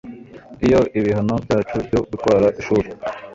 iyo 0.65 0.79
ibihano 0.99 1.33
byacu 1.43 1.75
byo 1.85 1.99
gutwara 2.09 2.47
ishuri 2.59 2.87